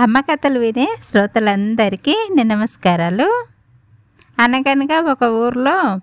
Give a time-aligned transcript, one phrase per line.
[0.00, 3.46] అమ్మ కథలు వినే శ్రోతలందరికీ నేను నమస్కారాలు.
[4.38, 6.00] అనగనగా ఒక ఊర్లో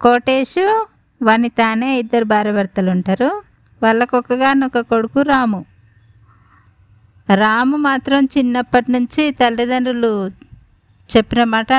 [0.00, 0.86] కోటేషు
[1.22, 3.42] వనిత అనే ఇద్దరు భార్యభర్తలు ఉంటారు
[3.82, 5.64] వాళ్ళకొకగానొక కొడుకు రాము.
[7.34, 10.28] రాము మాత్రం చిన్నప్పటి నుంచి తల్లిదండ్రులు
[11.16, 11.72] చెప్పిన మాట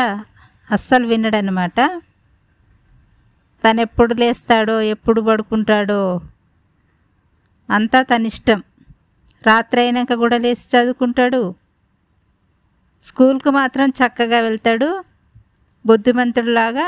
[0.71, 2.01] అస్సలు వినడనమాట.
[3.65, 6.21] తను ఎప్పుడు లేస్తాడో ఎప్పుడు పడుకుంటాడో
[7.69, 8.63] అంతా తన ఇష్టం
[9.48, 11.41] రాత్రి అయినాక కూడా లేచి చదువుకుంటాడు.
[13.04, 14.89] స్కూల్కు మాత్రం చక్కగా వెళ్తాడు.
[15.86, 16.87] బుద్ధిమంతుడిలాగా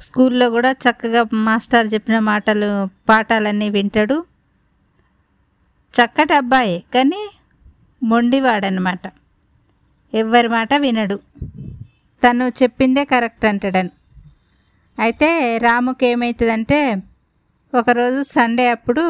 [0.00, 2.70] స్కూల్లో కూడా చక్కగా మాస్టర్ చెప్పిన మాటలు
[3.08, 4.16] పాఠాలన్నీ వింటాడు.
[5.94, 7.22] చక్కటి అబ్బాయి కానీ
[8.02, 9.04] మొండివాడనమాట
[10.14, 11.16] ఎవ్వరి మాట వినడు.
[12.24, 13.90] తను చెప్పిందే కరెక్ట్ అంటాడని.
[14.98, 16.80] అయితే రాముకి ఏమవుతుందంటే
[17.74, 19.04] ఒకరోజు సండే అప్పుడు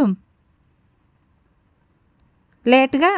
[2.67, 3.13] లేట్గా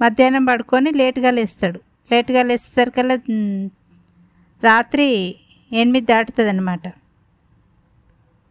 [0.00, 1.78] మధ్యాహ్నం పడుకొని లేట్గా లేస్తాడు.
[2.12, 3.16] లేట్గా లేచేసరికల్లా
[4.62, 5.06] రాత్రి
[5.72, 6.84] ఎనిమిది దాటుతుంది అనమాట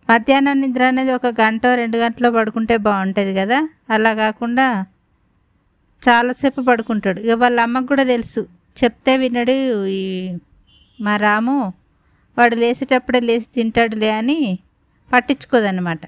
[0.10, 3.60] మధ్యాహ్నం నిద్ర అనేది ఒక గంట రెండు గంటలో పడుకుంటే బాగుంటుంది కదా.
[3.90, 4.66] అలా కాకుండా
[6.02, 7.20] చాలాసేపు పడుకుంటాడు.
[7.20, 8.42] ఇక వాళ్ళ అమ్మకు కూడా తెలుసు.
[8.78, 9.56] చెప్తే వినడు
[9.88, 10.02] ఈ
[11.00, 11.58] మా రాము.
[12.38, 14.40] వాడు లేసేటప్పుడే లేచి తింటాడులే అని
[15.12, 16.02] పట్టించుకోదన్నమాట.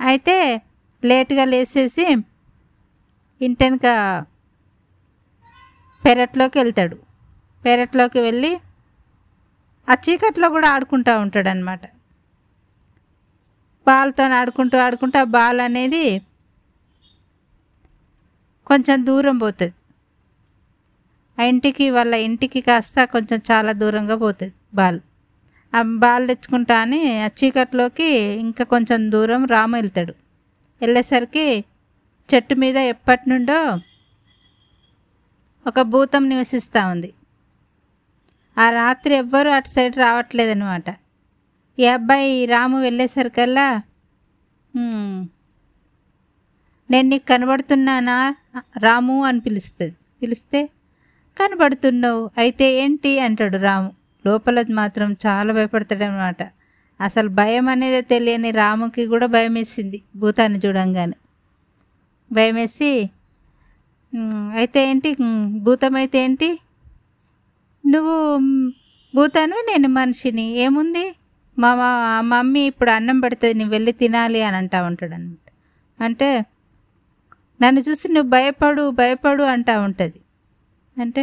[0.00, 0.36] అయితే
[1.02, 2.04] లేట్గా లేసేసి
[3.40, 3.86] ఇంటెనక
[6.04, 6.96] పెరట్లోకి వెళ్తాడు.
[7.64, 8.52] పెరట్లోకి వెళ్ళి
[9.88, 11.82] ఆ చీకట్లో కూడా ఆడుకుంటూ ఉంటాడు అనమాట
[13.86, 16.04] బాల్తో ఆడుకుంటూ ఆడుకుంటూ ఆ బాల్ అనేది
[18.66, 19.74] కొంచెం దూరం పోతుంది.
[21.38, 25.00] ఆ ఇంటికి వాళ్ళ ఇంటికి కాస్త కొంచెం చాలా దూరంగా పోతుంది బాల్.
[25.72, 28.08] ఆ బాల్ తెచ్చుకుంటా అని ఆ చీకట్లోకి
[28.44, 30.14] ఇంకా కొంచెం దూరం రాము వెళ్తాడు.
[30.82, 31.64] వెళ్ళేసరికి
[32.34, 33.80] చెట్టు మీద ఎప్పటి నుండో
[35.66, 37.12] ఒక భూతం నివసిస్తూ ఉంది.
[38.58, 40.84] ఆ రాత్రి ఎవ్వరూ అటు సైడ్ రావట్లేదన్నమాట.
[41.78, 43.82] ఈ అబ్బాయి రాము వెళ్ళేసరికల్లా
[46.90, 48.36] నేను నీకు కనబడుతున్నానా
[48.78, 49.24] రాము?
[49.24, 49.94] అని పిలుస్తుంది.
[50.22, 50.66] పిలిస్తే
[51.40, 53.18] కనబడుతున్నావు అయితే ఏంటి?
[53.18, 53.92] అంటాడు రాము.
[54.26, 56.42] లోపల మాత్రం చాలా భయపడతాడనమాట
[57.02, 61.16] అసలు భయం అనేది తెలియని రాముకి కూడా భయం వేసింది భూతాన్ని చూడంగానే.
[62.30, 62.90] భయం వేసి
[64.54, 65.10] అయితే ఏంటి?
[65.66, 66.48] భూతం అయితే ఏంటి?
[67.84, 68.16] నువ్వు
[69.14, 70.46] భూతాను నేను మనిషిని.
[70.64, 71.04] ఏముంది?
[71.56, 71.90] మా మా
[72.32, 75.48] మమ్మీ ఇప్పుడు అన్నం పెడుతుంది నువ్వు వెళ్ళి తినాలి అని అంటా ఉంటాడు అనమాట
[76.00, 76.28] అంటే
[77.60, 80.18] నన్ను చూసి నువ్వు భయపడు భయపడు అంటా ఉంటుంది.
[80.96, 81.22] అంటే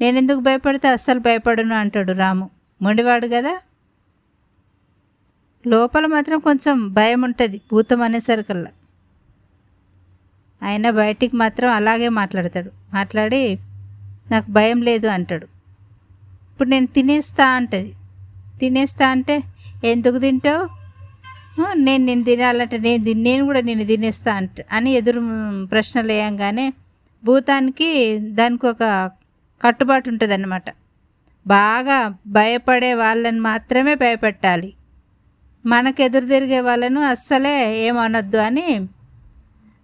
[0.00, 2.46] నేను ఎందుకు భయపడితే అస్సలు భయపడను అంటాడు రాము.
[2.80, 3.54] మొండివాడు కదా.
[5.66, 8.70] లోపల మాత్రం కొంచెం భయం ఉంటుంది భూతం అనేసరికల్లా
[10.62, 12.70] అయినా బయటికి మాత్రం అలాగే మాట్లాడతాడు.
[12.94, 13.58] మాట్లాడి
[14.30, 15.46] నాకు భయం లేదు అంటాడు.
[16.52, 17.94] ఇప్పుడు నేను తినేస్తా అంటది.
[18.60, 19.42] తినేస్తా అంటే
[19.84, 20.80] ఎందుకు తింటావు?
[21.74, 25.20] నేను నేను తినాలంటే నేను నేను కూడా నేను తినేస్తా అంట అని ఎదురు
[25.64, 26.72] ప్రశ్నలు వేయంగానే
[27.24, 29.10] భూతానికి దానికి ఒక
[29.62, 30.72] కట్టుబాటు ఉంటుంది
[31.46, 34.72] బాగా భయపడే వాళ్ళని మాత్రమే భయపెట్టాలి.
[35.64, 38.88] మనకు ఎదురు తిరిగే వాళ్ళను అస్సలే ఏమనొద్దు అని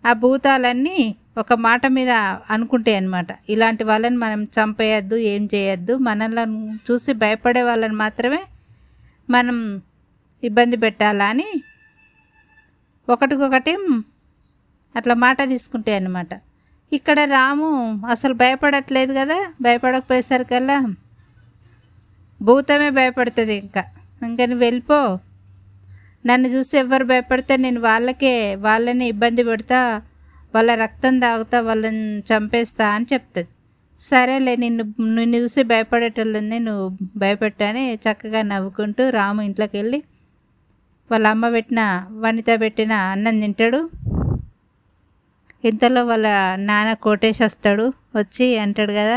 [0.07, 2.11] ఆ భూతాలన్నీ ఒక మాట మీద
[2.51, 5.97] అనుకుంటాయి అనమాట ఇలాంటి వాళ్ళని మనం చంపేయద్దు ఏం చేయొద్దు.
[5.97, 8.43] మనల్ని చూసి భయపడే వాళ్ళని మాత్రమే
[9.31, 9.83] మనం
[10.45, 11.49] ఇబ్బంది పెట్టాలా అని
[13.09, 13.75] ఒకటికొకటి
[14.97, 16.29] అట్లా మాట తీసుకుంటాయి అన్నమాట.
[16.93, 17.69] ఇక్కడ రాము
[18.11, 20.79] అసలు భయపడట్లేదు కదా భయపడకపోయేసరికల్లా
[22.43, 23.85] భూతమే భయపడుతుంది ఇంకా.
[24.23, 25.19] ఇంకా నువ్వు వెళ్ళిపో
[26.29, 28.35] నన్ను చూసి ఎవరు భయపడితే నేను వాళ్ళకే
[28.67, 29.81] వాళ్ళని ఇబ్బంది పెడతా
[30.55, 33.49] వాళ్ళ రక్తం తాగుతా వాళ్ళని చంపేస్తా అని చెప్తుంది.
[33.99, 34.85] సరేలే నిన్ను
[35.19, 36.87] నిన్ను చూసి భయపడేటోళ్ళని నువ్వు
[37.23, 40.01] భయపెట్టని చక్కగా నవ్వుకుంటూ రాము ఇంట్లోకి వెళ్ళి
[41.11, 41.81] వాళ్ళ అమ్మ పెట్టిన
[42.25, 43.81] వనిత పెట్టిన అన్నం తింటాడు.
[45.65, 46.27] ఇంతలో వాళ్ళ
[46.69, 47.87] నాన్న కోటేష్ వస్తాడు
[48.19, 49.17] వచ్చి అంటాడు కదా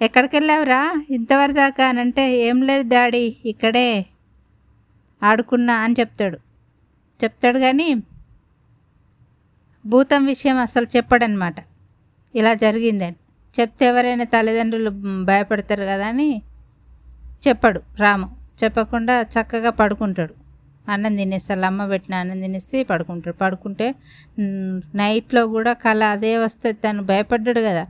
[0.00, 0.82] ఎక్కడికి వెళ్ళావురా
[1.16, 3.88] ఇంతవరకు దాకా అని అంటే ఏం లేదు డాడీ ఇక్కడే
[5.22, 6.38] ఆడుకున్నా అని చెప్తాడు.
[7.24, 7.94] చెప్తాడు కానీ
[9.86, 11.54] భూతం విషయం అసలు చెప్పడనమాట.
[12.34, 13.16] ఇలా జరిగిందని.
[13.60, 14.90] చెప్తే ఎవరైనా తల్లిదండ్రులు
[15.24, 16.42] భయపడతారు కదా అని
[17.48, 18.26] చెప్పడు రాము.
[18.64, 20.34] చెప్పకుండా చక్కగా పడుకుంటాడు.
[20.90, 23.36] అన్నం తినేస్తాడు అమ్మ పెట్టిన అన్నం తినేసి పడుకుంటాడు.
[23.36, 23.94] పడుకుంటే
[24.94, 27.86] నైట్లో కూడా కళ అదే వస్తే తను భయపడ్డాడు కదా.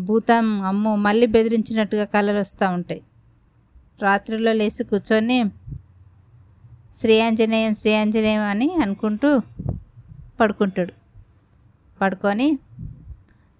[0.00, 3.02] భూతం అమ్మో మళ్ళీ బెదిరించినట్టుగా కళలు వస్తూ ఉంటాయి.
[4.02, 5.44] రాత్రిలో లేచి కూర్చొని
[6.94, 9.30] శ్రీ ఆంజనేయం శ్రీ ఆంజనేయం అని అనుకుంటూ
[10.40, 10.92] పడుకుంటాడు.
[12.00, 12.58] పడుకొని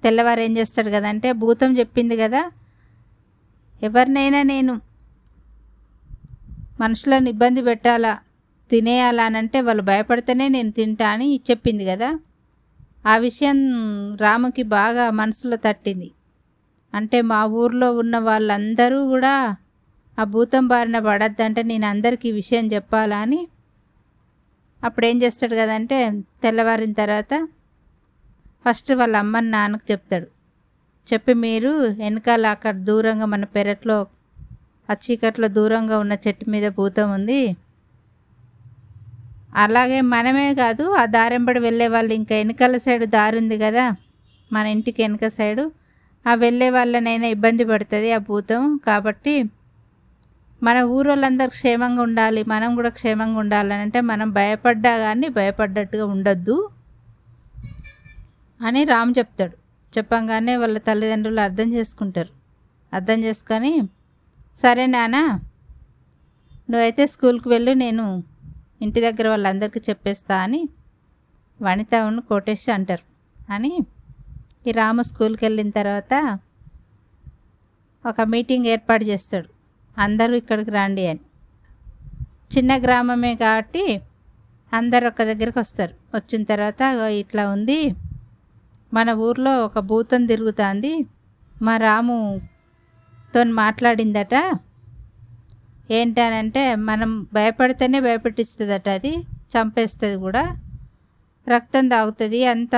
[0.03, 2.43] తెల్లవారు ఏం చేస్తాడు కదంటే భూతం చెప్పింది కదా
[3.83, 4.81] ఎవరినైనా నేను
[6.81, 8.19] మనుషులను ఇబ్బంది పెట్టాలా
[8.71, 12.19] తినేయాలా అని అంటే వాళ్ళు భయపడితేనే నేను తింటా అని చెప్పింది కదా.
[13.07, 13.59] ఆ విషయం
[14.17, 16.11] రాముకి బాగా మనసులో తట్టింది.
[16.95, 19.57] అంటే మా ఊర్లో ఉన్న వాళ్ళందరూ కూడా
[20.19, 23.41] ఆ భూతం బారిన పడద్దంటే నేను అందరికీ విషయం చెప్పాలా అని.
[24.85, 25.99] అప్పుడు ఏం చేస్తాడు కదంటే
[26.43, 27.49] తెల్లవారిన తర్వాత
[28.65, 30.27] ఫస్ట్ వాళ్ళ అమ్మని నాన్నకు చెప్తాడు.
[31.13, 33.99] చెప్పి మీరు వెనకాల అక్కడ దూరంగా మన పెరట్లో
[34.91, 37.57] ఆ చీకట్లో దూరంగా ఉన్న చెట్టు మీద భూతం ఉంది.
[39.55, 43.85] అలాగే మనమే కాదు ఆ దారెంబడి వెళ్ళే వాళ్ళు ఇంకా వెనకాల సైడ్ దారి ఉంది కదా
[44.53, 45.65] మన ఇంటికి వెనక సైడు.
[46.27, 49.35] ఆ వెళ్ళే వాళ్ళనైనా ఇబ్బంది పడుతుంది ఆ భూతం కాబట్టి
[50.63, 56.69] మన ఊరోళ్ళందరూ క్షేమంగా ఉండాలి మనం కూడా క్షేమంగా ఉండాలని అంటే మనం భయపడ్డా కానీ భయపడ్డట్టుగా ఉండొద్దు
[58.61, 59.57] అని రామ్ చెప్తాడు.
[59.99, 62.29] చెప్పంగానే వాళ్ళ తల్లిదండ్రులు అర్థం చేసుకుంటారు.
[62.95, 63.89] అర్థం చేసుకొని
[64.57, 65.41] సరే నాన్న
[66.71, 68.23] నువ్వైతే స్కూల్కి వెళ్ళు నేను
[68.83, 70.69] ఇంటి దగ్గర వాళ్ళందరికీ చెప్పేస్తా అని
[71.63, 73.05] వనితను కోటేష్ అంటారు.
[73.53, 73.79] అని
[74.67, 76.39] ఈ రాము స్కూల్కి వెళ్ళిన తర్వాత
[78.07, 79.56] ఒక మీటింగ్ ఏర్పాటు చేస్తాడు.
[79.99, 81.21] అందరూ ఇక్కడికి రండి అని.
[82.57, 84.01] చిన్న గ్రామమే కాబట్టి
[84.73, 85.95] అందరు ఒక దగ్గరికి వస్తారు.
[86.15, 87.95] వచ్చిన తర్వాత ఇట్లా ఉంది.
[88.95, 91.07] మన ఊర్లో ఒక భూతం తిరుగుతుంది.
[91.63, 94.59] మా రాముతో మాట్లాడిందట.
[95.91, 99.17] ఏంటనంటే మనం భయపడితేనే భయపెట్టిస్తుందట అది.
[99.55, 100.59] చంపేస్తుంది కూడా.
[101.49, 102.47] రక్తం తాగుతుంది.
[102.47, 102.77] అంత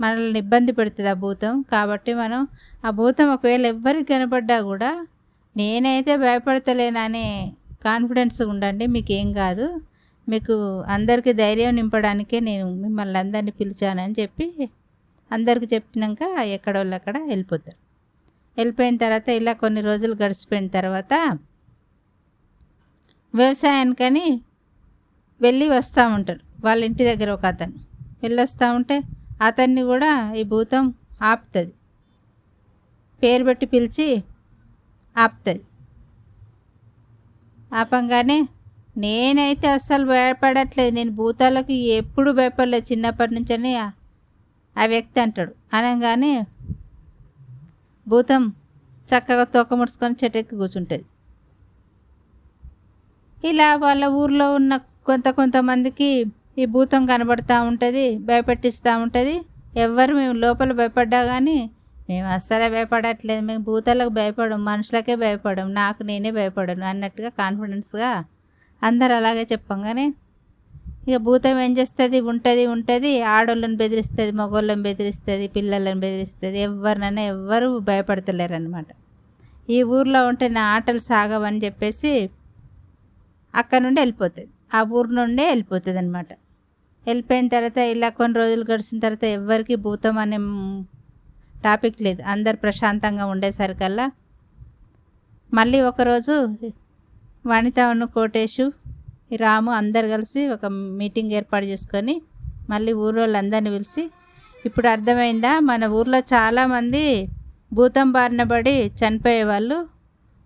[0.00, 1.62] మనల్ని ఇబ్బంది పెడుతుంది ఆ భూతం.
[1.62, 2.48] కాబట్టి మనం
[2.84, 5.06] ఆ భూతం ఒకవేళ ఎవ్వరికి కనపడ్డా కూడా
[5.56, 7.52] నేనైతే భయపడతలేననే
[7.84, 9.80] కాన్ఫిడెన్స్ ఉండండి మీకు ఏం కాదు.
[10.28, 10.54] మీకు
[10.88, 14.68] అందరికీ ధైర్యం నింపడానికే నేను మిమ్మల్ని అందరినీ పిలిచానని చెప్పి
[15.30, 17.78] అందరికి చెప్పినాక ఎక్కడోళ్ళు అక్కడ వెళ్ళిపోతారు.
[18.56, 21.14] వెళ్ళిపోయిన తర్వాత ఇలా కొన్ని రోజులు గడిచిపోయిన తర్వాత
[23.34, 24.40] వ్యవసాయానికని
[25.40, 27.74] వెళ్ళి వస్తూ ఉంటాడు వాళ్ళ ఇంటి దగ్గర ఒక అతను.
[28.22, 28.96] వెళ్ళొస్తూ ఉంటే
[29.40, 31.72] అతన్ని కూడా ఈ భూతం ఆపుతుంది.
[33.22, 34.22] పేరు పెట్టి పిలిచి
[35.18, 35.62] ఆపుతుంది.
[37.74, 38.48] ఆపంగానే
[38.96, 40.94] నేనైతే అస్సలు భయపడట్లేదు.
[40.94, 43.90] నేను భూతాలకి ఎప్పుడు భయపడలేదు చిన్నప్పటి నుంచని ఆ-
[44.78, 45.54] ఆ వ్యక్తి అంటాడు.
[45.74, 46.44] అనగానే
[48.08, 48.52] భూతం
[49.06, 51.04] చక్కగా తోక ముడుచుకొని చెట్టెక్కి కూర్చుంటుంది.
[53.48, 56.24] ఇలా వాళ్ళ ఊర్లో ఉన్న కొంత కొంతమందికి
[56.58, 59.42] ఈ భూతం కనబడుతూ ఉంటుంది భయపెట్టిస్తూ ఉంటుంది.
[59.76, 61.70] ఎవ్వరు మేము లోపల భయపడ్డా కానీ
[62.08, 63.42] మేము అస్సలే భయపడట్లేదు.
[63.48, 68.10] మేము భూతాలకు భయపడం మనుషులకే భయపడం నాకు నేనే భయపడను అన్నట్టుగా కాన్ఫిడెన్స్గా
[68.82, 70.06] అందరు అలాగే చెప్పంగానే
[71.08, 72.18] ఇక భూతం ఏం చేస్తుంది?
[72.30, 73.10] ఉంటుంది ఉంటుంది.
[73.34, 76.58] ఆడోళ్ళని బెదిరిస్తుంది మగోళ్ళని బెదిరిస్తుంది పిల్లలను బెదిరిస్తుంది.
[76.68, 78.88] ఎవరినైనా ఎవ్వరు భయపడతలేరు అనమాట
[79.70, 82.12] ఈ ఊర్లో ఉంటే నా ఆటలు సాగవని చెప్పేసి
[83.54, 84.50] అక్కడ నుండి వెళ్ళిపోతుంది.
[84.74, 86.30] ఆ ఊరు నుండే వెళ్ళిపోతుంది అనమాట
[87.06, 90.38] వెళ్ళిపోయిన తర్వాత ఇలా కొన్ని రోజులు గడిచిన తర్వాత ఎవరికి భూతం అనే
[91.66, 92.20] టాపిక్ లేదు.
[92.22, 94.06] అందరు ప్రశాంతంగా ఉండేసరికల్లా
[95.52, 96.34] మళ్ళీ ఒకరోజు
[97.46, 98.66] వనిత ఉన్న కోటేషు
[99.36, 100.66] రాము అందరు కలిసి ఒక
[101.00, 102.14] మీటింగ్ ఏర్పాటు చేసుకొని
[102.70, 104.04] మళ్ళీ ఊరు వాళ్ళందరినీ పిలిచి
[104.66, 105.52] ఇప్పుడు అర్థమైందా?
[105.70, 107.04] మన ఊర్లో చాలామంది
[107.72, 109.78] భూతం బారిన పడి చనిపోయేవాళ్ళు.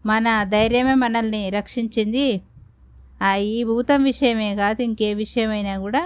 [0.06, 2.26] మన ధైర్యమే మనల్ని రక్షించింది.
[3.22, 6.02] ఆ ఈ భూతం విషయమే కాదు ఇంకే విషయమైనా కూడా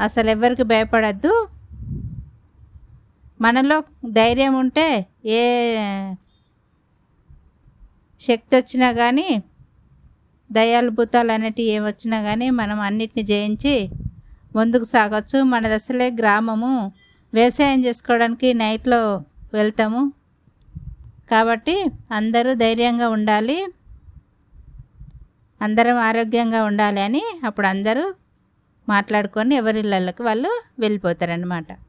[0.00, 1.34] అసలు ఎవరికి భయపడద్దు.
[3.40, 5.42] మనలో ధైర్యం ఉంటే ఏ
[8.20, 9.42] శక్తి వచ్చినా కానీ
[10.52, 13.90] దయాలు భూతాలు అనేటివి ఏమి వచ్చినా కానీ మనం అన్నిటిని జయించి
[14.56, 15.42] ముందుకు సాగొచ్చు.
[15.42, 16.92] మన అసలే గ్రామము.
[17.34, 19.24] వ్యవసాయం చేసుకోవడానికి నైట్లో
[19.54, 20.12] వెళ్తాము.
[21.30, 23.66] కాబట్టి అందరూ ధైర్యంగా ఉండాలి.
[25.62, 28.14] అందరం ఆరోగ్యంగా ఉండాలి అని అప్పుడు అందరూ
[28.88, 31.85] మాట్లాడుకొని ఎవరిళ్ళకి వాళ్ళు వెళ్ళిపోతారనమాట